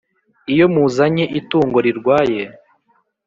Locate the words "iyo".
0.53-0.65